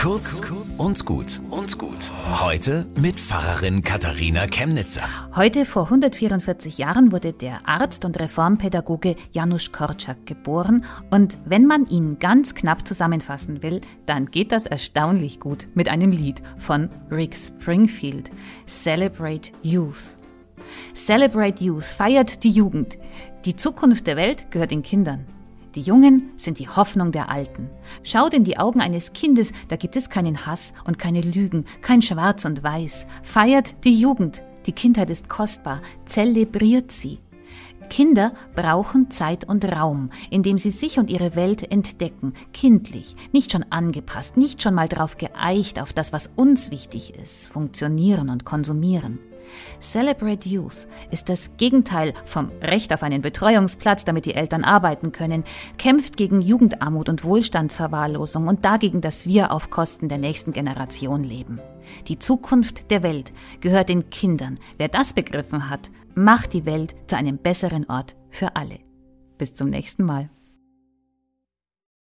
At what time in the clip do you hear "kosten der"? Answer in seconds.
59.70-60.18